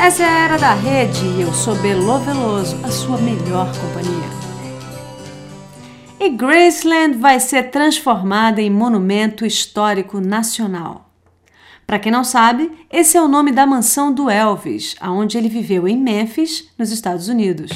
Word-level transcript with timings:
Essa 0.00 0.22
é 0.22 0.26
a 0.26 0.44
Era 0.44 0.56
da 0.56 0.74
Rede 0.74 1.26
e 1.26 1.42
eu 1.42 1.52
sou 1.52 1.74
Belo 1.74 2.20
Veloso, 2.20 2.78
a 2.84 2.90
sua 2.90 3.18
melhor 3.18 3.66
companhia. 3.78 4.28
E 6.20 6.30
Graceland 6.30 7.18
vai 7.18 7.40
ser 7.40 7.64
transformada 7.64 8.62
em 8.62 8.70
monumento 8.70 9.44
histórico 9.44 10.20
nacional. 10.20 11.10
Para 11.84 11.98
quem 11.98 12.12
não 12.12 12.22
sabe, 12.22 12.70
esse 12.90 13.16
é 13.16 13.22
o 13.22 13.26
nome 13.26 13.50
da 13.50 13.66
mansão 13.66 14.12
do 14.12 14.30
Elvis, 14.30 14.94
aonde 15.00 15.36
ele 15.36 15.48
viveu 15.48 15.88
em 15.88 15.98
Memphis, 15.98 16.68
nos 16.78 16.92
Estados 16.92 17.28
Unidos. 17.28 17.72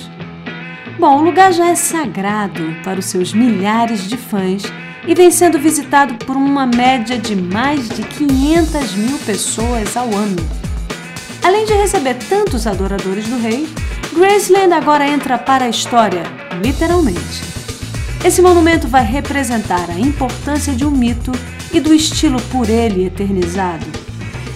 Bom, 1.01 1.19
o 1.19 1.23
lugar 1.23 1.53
já 1.53 1.71
é 1.71 1.75
sagrado 1.75 2.63
para 2.85 3.01
os 3.01 3.07
seus 3.07 3.35
milhares 3.35 4.09
de 4.09 4.17
fãs 4.17 4.63
e 5.09 5.15
vem 5.15 5.31
sendo 5.33 5.59
visitado 5.59 6.15
por 6.25 6.37
uma 6.37 6.67
média 6.67 7.19
de 7.19 7.35
mais 7.35 7.89
de 7.89 8.05
500 8.05 8.95
mil 8.95 9.19
pessoas 9.19 9.97
ao 9.97 10.07
ano. 10.15 10.72
Além 11.43 11.65
de 11.67 11.75
receber 11.75 12.15
tantos 12.29 12.67
adoradores 12.67 13.27
do 13.29 13.37
rei, 13.37 13.69
Graceland 14.15 14.73
agora 14.73 15.09
entra 15.09 15.37
para 15.39 15.65
a 15.65 15.69
história, 15.69 16.23
literalmente. 16.63 17.43
Esse 18.25 18.41
monumento 18.41 18.87
vai 18.87 19.05
representar 19.05 19.91
a 19.91 19.99
importância 19.99 20.73
de 20.73 20.85
um 20.85 20.91
mito 20.91 21.33
e 21.73 21.81
do 21.81 21.93
estilo 21.93 22.41
por 22.43 22.69
ele 22.69 23.07
eternizado. 23.07 23.85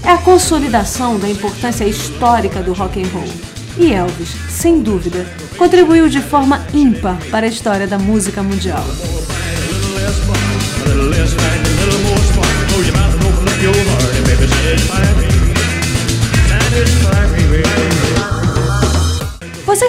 É 0.04 0.10
a 0.10 0.18
consolidação 0.18 1.18
da 1.18 1.28
importância 1.28 1.84
histórica 1.84 2.62
do 2.62 2.72
rock 2.72 3.02
and 3.02 3.08
roll. 3.08 3.28
E 3.76 3.92
Elvis, 3.92 4.30
sem 4.48 4.80
dúvida, 4.80 5.26
contribuiu 5.58 6.08
de 6.08 6.20
forma 6.20 6.64
ímpar 6.72 7.18
para 7.30 7.46
a 7.46 7.48
história 7.48 7.88
da 7.88 7.98
música 7.98 8.42
mundial. 8.42 8.84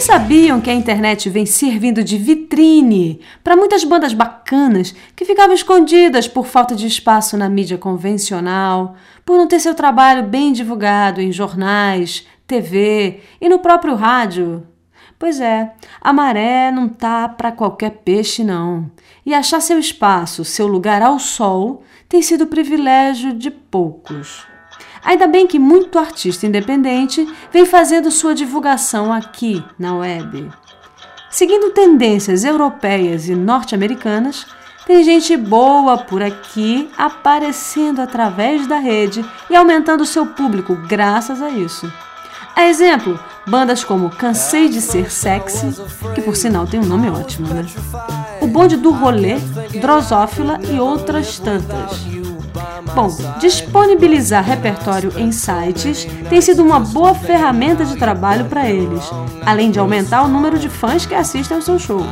Sabiam 0.08 0.62
que 0.62 0.70
a 0.70 0.74
internet 0.74 1.30
vem 1.30 1.46
servindo 1.46 2.02
de 2.02 2.18
vitrine 2.18 3.20
para 3.44 3.58
muitas 3.58 3.84
bandas 3.84 4.14
bacanas 4.14 4.96
que 5.14 5.26
ficavam 5.26 5.54
escondidas 5.54 6.30
por 6.30 6.48
falta 6.48 6.74
de 6.74 6.88
espaço 6.88 7.36
na 7.36 7.49
mídia 7.49 7.77
convencional, 7.77 8.96
por 9.26 9.36
não 9.36 9.46
ter 9.46 9.60
seu 9.60 9.76
trabalho 9.76 10.24
bem 10.24 10.54
divulgado 10.54 11.20
em 11.20 11.30
jornais, 11.30 12.26
TV 12.48 13.20
e 13.41 13.49
no 13.49 13.60
próprio 13.60 13.96
rádio? 13.96 14.66
Pois 15.20 15.41
é, 15.41 15.74
a 15.99 16.14
maré 16.14 16.71
não 16.71 16.88
tá 16.88 17.27
para 17.27 17.52
qualquer 17.52 17.90
peixe 18.05 18.46
não. 18.46 18.90
E 19.26 19.34
achar 19.34 19.60
seu 19.60 19.77
espaço, 19.77 20.46
seu 20.46 20.68
lugar 20.68 21.02
ao 21.02 21.20
sol, 21.20 21.84
tem 22.08 22.21
sido 22.21 22.48
privilégio 22.48 23.34
de 23.34 23.52
poucos. 23.52 24.48
Ainda 25.03 25.27
bem 25.27 25.48
que 25.48 25.59
muito 25.59 25.98
artista 25.98 26.45
independente 26.45 27.27
vem 27.51 27.65
fazendo 27.65 28.12
sua 28.12 28.35
divulgação 28.35 29.12
aqui 29.12 29.63
na 29.77 29.95
web. 29.95 30.49
Seguindo 31.29 31.71
tendências 31.71 32.43
europeias 32.43 33.27
e 33.27 33.35
norte-americanas, 33.35 34.45
tem 34.85 35.03
gente 35.03 35.35
boa 35.35 35.98
por 35.98 36.23
aqui 36.23 36.90
aparecendo 36.98 37.99
através 37.99 38.65
da 38.65 38.79
rede 38.79 39.23
e 39.49 39.55
aumentando 39.55 40.05
seu 40.05 40.25
público 40.25 40.75
graças 40.87 41.41
a 41.41 41.49
isso. 41.49 41.91
A 42.55 42.63
exemplo, 42.63 43.20
bandas 43.45 43.84
como 43.84 44.09
Cansei 44.09 44.68
de 44.68 44.81
Ser 44.81 45.12
Sexy, 45.12 45.75
que 46.15 46.21
por 46.21 46.35
sinal 46.35 46.65
tem 46.65 46.79
um 46.79 46.85
nome 46.85 47.09
ótimo, 47.09 47.53
né? 47.53 47.65
O 48.41 48.48
Bonde 48.48 48.77
do 48.77 48.90
Rolê, 48.90 49.37
Drosófila 49.79 50.59
e 50.63 50.79
outras 50.79 51.37
tantas. 51.37 52.27
Bom, 52.96 53.10
disponibilizar 53.40 54.44
repertório 54.44 55.13
em 55.18 55.32
sites 55.32 56.08
tem 56.30 56.41
sido 56.41 56.64
uma 56.64 56.80
boa 56.80 57.14
ferramenta 57.14 57.86
de 57.86 57.96
trabalho 57.96 58.46
para 58.46 58.70
eles, 58.70 59.04
além 59.46 59.72
de 59.72 59.80
aumentar 59.80 60.24
o 60.24 60.27
número 60.27 60.58
de 60.58 60.70
fãs 60.70 61.05
que 61.05 61.16
assistem 61.16 61.55
ao 61.55 61.62
seu 61.62 61.77
show. 61.80 62.05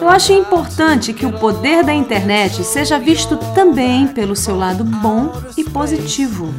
Eu 0.00 0.08
acho 0.08 0.32
importante 0.32 1.12
que 1.12 1.26
o 1.26 1.38
poder 1.38 1.84
da 1.84 1.94
internet 1.94 2.64
seja 2.64 2.98
visto 2.98 3.36
também 3.54 4.06
pelo 4.08 4.34
seu 4.34 4.56
lado 4.56 4.82
bom 4.82 5.32
e 5.56 5.64
positivo, 5.64 6.52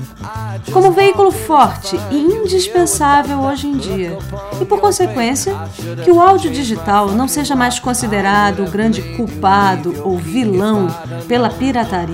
como 0.72 0.91
veículo 0.91 1.31
forte 1.31 2.00
e 2.09 2.17
indispensável 2.17 3.40
hoje 3.41 3.67
em 3.67 3.78
dia, 3.78 4.17
e 4.62 4.66
por 4.66 4.79
consequência, 4.79 5.56
que 6.03 6.12
o 6.12 6.22
áudio 6.22 6.51
digital 6.51 7.12
não 7.12 7.28
seja 7.28 7.56
mais 7.56 7.79
considerado 7.79 8.63
o 8.63 8.72
grande 8.72 9.01
culpado 9.16 10.01
ou 10.03 10.17
vilão 10.17 10.88
pela 11.28 11.50
pirataria. 11.50 12.13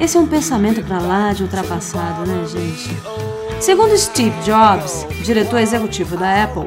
Esse 0.00 0.16
é 0.16 0.20
um 0.20 0.23
pensamento 0.26 0.82
para 0.82 0.98
lá 0.98 1.32
de 1.32 1.42
ultrapassado, 1.42 2.26
né, 2.26 2.44
gente? 2.46 2.96
Segundo 3.60 3.96
Steve 3.96 4.34
Jobs, 4.42 5.06
diretor 5.22 5.58
executivo 5.58 6.16
da 6.16 6.44
Apple, 6.44 6.64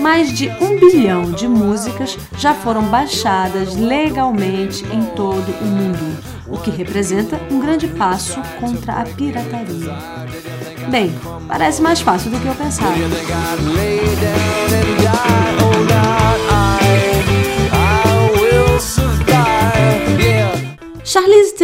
mais 0.00 0.32
de 0.32 0.48
um 0.60 0.78
bilhão 0.80 1.30
de 1.30 1.46
músicas 1.46 2.16
já 2.38 2.54
foram 2.54 2.84
baixadas 2.84 3.76
legalmente 3.76 4.84
em 4.86 5.04
todo 5.14 5.52
o 5.60 5.64
mundo, 5.64 6.18
o 6.48 6.58
que 6.58 6.70
representa 6.70 7.38
um 7.50 7.60
grande 7.60 7.86
passo 7.86 8.40
contra 8.58 8.94
a 8.94 9.04
pirataria. 9.04 9.94
Bem, 10.90 11.14
parece 11.46 11.82
mais 11.82 12.00
fácil 12.00 12.30
do 12.30 12.40
que 12.40 12.46
eu 12.46 12.54
pensava. 12.54 12.92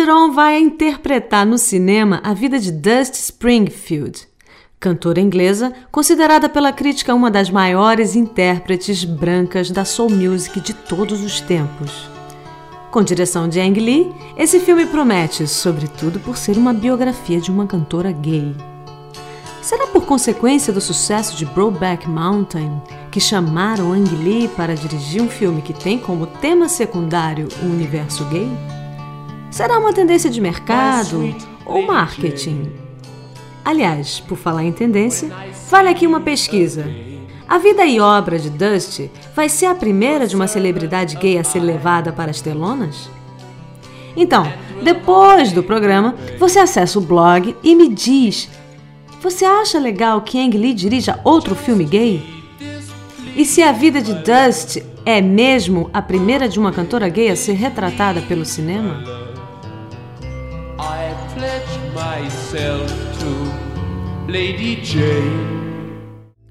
Theron 0.08 0.32
vai 0.32 0.58
interpretar 0.58 1.44
no 1.44 1.58
cinema 1.58 2.18
a 2.24 2.32
vida 2.32 2.58
de 2.58 2.72
Dusty 2.72 3.18
Springfield, 3.18 4.26
cantora 4.80 5.20
inglesa 5.20 5.70
considerada 5.92 6.48
pela 6.48 6.72
crítica 6.72 7.14
uma 7.14 7.30
das 7.30 7.50
maiores 7.50 8.16
intérpretes 8.16 9.04
brancas 9.04 9.70
da 9.70 9.84
soul 9.84 10.08
music 10.08 10.62
de 10.62 10.72
todos 10.72 11.20
os 11.20 11.42
tempos. 11.42 12.08
Com 12.90 13.02
direção 13.02 13.50
de 13.50 13.60
Ang 13.60 13.78
Lee, 13.78 14.10
esse 14.34 14.58
filme 14.60 14.86
promete, 14.86 15.46
sobretudo 15.46 16.18
por 16.20 16.38
ser 16.38 16.56
uma 16.56 16.72
biografia 16.72 17.38
de 17.38 17.50
uma 17.50 17.66
cantora 17.66 18.10
gay. 18.10 18.56
Será 19.60 19.88
por 19.88 20.06
consequência 20.06 20.72
do 20.72 20.80
sucesso 20.80 21.36
de 21.36 21.44
Brokeback 21.44 22.08
Mountain 22.08 22.80
que 23.10 23.20
chamaram 23.20 23.92
Ang 23.92 24.08
Lee 24.24 24.48
para 24.48 24.74
dirigir 24.74 25.20
um 25.20 25.28
filme 25.28 25.60
que 25.60 25.74
tem 25.74 25.98
como 25.98 26.26
tema 26.26 26.66
secundário 26.66 27.46
o 27.62 27.66
universo 27.66 28.24
gay? 28.30 28.48
Será 29.50 29.78
uma 29.78 29.92
tendência 29.92 30.28
de 30.28 30.40
mercado 30.40 31.34
ou 31.64 31.86
marketing? 31.86 32.70
Aliás, 33.64 34.20
por 34.20 34.36
falar 34.36 34.64
em 34.64 34.72
tendência, 34.72 35.30
vale 35.70 35.88
aqui 35.88 36.06
uma 36.06 36.20
pesquisa. 36.20 36.84
A 37.48 37.58
vida 37.58 37.84
e 37.86 37.98
obra 37.98 38.38
de 38.38 38.50
Dusty 38.50 39.10
vai 39.34 39.48
ser 39.48 39.66
a 39.66 39.74
primeira 39.74 40.26
de 40.26 40.36
uma 40.36 40.46
celebridade 40.46 41.16
gay 41.16 41.38
a 41.38 41.44
ser 41.44 41.60
levada 41.60 42.12
para 42.12 42.30
as 42.30 42.42
telonas? 42.42 43.10
Então, 44.14 44.50
depois 44.82 45.50
do 45.50 45.62
programa, 45.62 46.14
você 46.38 46.58
acessa 46.58 46.98
o 46.98 47.02
blog 47.02 47.56
e 47.62 47.74
me 47.74 47.88
diz: 47.88 48.50
você 49.22 49.44
acha 49.44 49.78
legal 49.78 50.20
que 50.20 50.38
Ang 50.38 50.56
Lee 50.56 50.74
dirija 50.74 51.18
outro 51.24 51.54
filme 51.54 51.84
gay? 51.84 52.22
E 53.34 53.44
se 53.44 53.62
a 53.62 53.72
vida 53.72 54.00
de 54.00 54.14
Dusty 54.14 54.84
é 55.06 55.20
mesmo 55.22 55.88
a 55.92 56.02
primeira 56.02 56.48
de 56.48 56.58
uma 56.58 56.72
cantora 56.72 57.08
gay 57.08 57.30
a 57.30 57.36
ser 57.36 57.54
retratada 57.54 58.20
pelo 58.22 58.44
cinema? 58.44 59.27
Myself 62.18 62.92
to 63.20 64.32
Lady 64.32 64.80
Jane. 64.82 65.46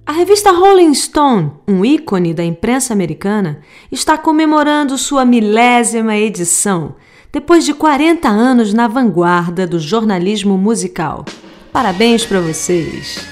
A 0.05 0.13
revista 0.13 0.51
Rolling 0.51 0.93
Stone, 0.93 1.51
um 1.67 1.83
ícone 1.83 2.33
da 2.33 2.41
imprensa 2.41 2.93
americana, 2.93 3.59
está 3.91 4.17
comemorando 4.17 4.97
sua 4.97 5.25
milésima 5.25 6.15
edição, 6.15 6.95
depois 7.33 7.65
de 7.65 7.73
40 7.73 8.29
anos 8.29 8.73
na 8.73 8.87
vanguarda 8.87 9.67
do 9.67 9.77
jornalismo 9.77 10.57
musical. 10.57 11.25
Parabéns 11.73 12.25
para 12.25 12.39
vocês! 12.39 13.27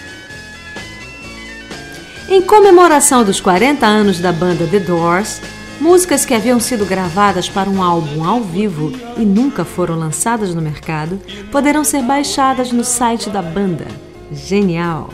Em 2.27 2.41
comemoração 2.41 3.23
dos 3.23 3.39
40 3.39 3.85
anos 3.85 4.19
da 4.19 4.33
banda 4.33 4.67
The 4.67 4.79
Doors, 4.79 5.39
Músicas 5.79 6.25
que 6.25 6.33
haviam 6.33 6.59
sido 6.59 6.85
gravadas 6.85 7.49
para 7.49 7.69
um 7.69 7.83
álbum 7.83 8.23
ao 8.23 8.41
vivo 8.41 8.91
e 9.17 9.21
nunca 9.21 9.65
foram 9.65 9.97
lançadas 9.97 10.55
no 10.55 10.61
mercado 10.61 11.19
poderão 11.51 11.83
ser 11.83 12.01
baixadas 12.01 12.71
no 12.71 12.83
site 12.83 13.29
da 13.29 13.41
banda. 13.41 13.85
Genial! 14.31 15.09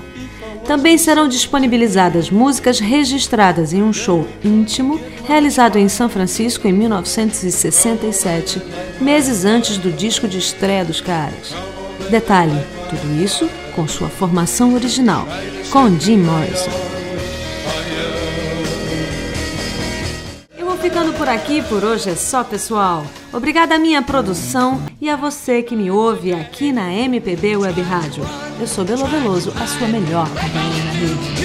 Também 0.65 0.97
serão 0.97 1.27
disponibilizadas 1.27 2.29
músicas 2.29 2.79
registradas 2.79 3.73
em 3.73 3.81
um 3.81 3.91
show 3.91 4.27
íntimo 4.43 4.99
realizado 5.25 5.77
em 5.77 5.89
São 5.89 6.07
Francisco 6.07 6.67
em 6.67 6.71
1967, 6.71 8.61
meses 9.01 9.43
antes 9.43 9.77
do 9.77 9.91
disco 9.91 10.27
de 10.27 10.37
estreia 10.37 10.85
dos 10.85 11.01
caras. 11.01 11.55
Detalhe: 12.09 12.57
tudo 12.89 13.23
isso 13.23 13.49
com 13.75 13.87
sua 13.87 14.09
formação 14.09 14.73
original, 14.75 15.27
com 15.71 15.99
Jim 15.99 16.17
Morrison. 16.17 16.90
Ficando 20.81 21.13
por 21.13 21.29
aqui, 21.29 21.61
por 21.61 21.83
hoje 21.83 22.09
é 22.09 22.15
só, 22.15 22.43
pessoal. 22.43 23.05
Obrigada 23.31 23.75
à 23.75 23.77
minha 23.77 24.01
produção 24.01 24.81
e 24.99 25.07
a 25.09 25.15
você 25.15 25.61
que 25.61 25.75
me 25.75 25.91
ouve 25.91 26.33
aqui 26.33 26.71
na 26.71 26.91
MPB 26.91 27.55
Web 27.57 27.79
Rádio. 27.81 28.23
Eu 28.59 28.65
sou 28.65 28.83
Belo 28.83 29.05
Veloso, 29.05 29.53
a 29.61 29.67
sua 29.67 29.87
melhor 29.87 30.27
companhia 30.27 30.83
na 30.83 30.91
rede. 30.91 31.41